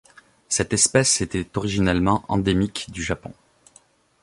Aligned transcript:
Cette 0.49 0.73
espèce 0.73 1.21
était 1.21 1.45
originellement 1.55 2.25
endémique 2.27 2.87
du 2.89 3.03
Japon. 3.03 3.33